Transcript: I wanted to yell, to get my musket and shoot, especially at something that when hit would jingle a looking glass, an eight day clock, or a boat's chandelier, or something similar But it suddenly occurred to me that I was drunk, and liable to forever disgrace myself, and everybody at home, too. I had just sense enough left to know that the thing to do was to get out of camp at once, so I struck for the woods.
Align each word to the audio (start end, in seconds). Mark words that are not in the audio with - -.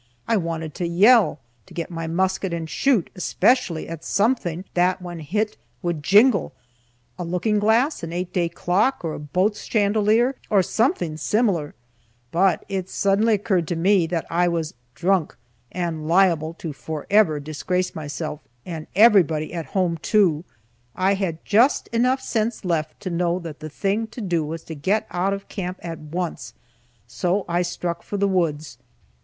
I 0.27 0.35
wanted 0.35 0.73
to 0.73 0.87
yell, 0.87 1.41
to 1.67 1.75
get 1.75 1.91
my 1.91 2.07
musket 2.07 2.53
and 2.55 2.67
shoot, 2.67 3.11
especially 3.15 3.87
at 3.87 4.03
something 4.03 4.65
that 4.73 4.99
when 4.99 5.19
hit 5.19 5.57
would 5.83 6.01
jingle 6.01 6.53
a 7.19 7.23
looking 7.23 7.59
glass, 7.59 8.01
an 8.01 8.11
eight 8.11 8.33
day 8.33 8.49
clock, 8.49 9.01
or 9.05 9.13
a 9.13 9.19
boat's 9.19 9.63
chandelier, 9.63 10.33
or 10.49 10.63
something 10.63 11.17
similar 11.17 11.75
But 12.31 12.65
it 12.67 12.89
suddenly 12.89 13.35
occurred 13.35 13.67
to 13.67 13.75
me 13.75 14.07
that 14.07 14.25
I 14.27 14.47
was 14.47 14.73
drunk, 14.95 15.37
and 15.71 16.07
liable 16.07 16.55
to 16.55 16.73
forever 16.73 17.39
disgrace 17.39 17.93
myself, 17.93 18.41
and 18.65 18.87
everybody 18.95 19.53
at 19.53 19.67
home, 19.67 19.97
too. 19.99 20.43
I 20.95 21.13
had 21.13 21.45
just 21.45 21.89
sense 21.93 21.93
enough 22.55 22.65
left 22.65 22.99
to 23.01 23.11
know 23.11 23.37
that 23.37 23.59
the 23.59 23.69
thing 23.69 24.07
to 24.07 24.19
do 24.21 24.43
was 24.43 24.63
to 24.63 24.73
get 24.73 25.05
out 25.11 25.31
of 25.31 25.47
camp 25.47 25.77
at 25.83 25.99
once, 25.99 26.55
so 27.05 27.45
I 27.47 27.61
struck 27.61 28.01
for 28.01 28.17
the 28.17 28.27
woods. 28.27 28.79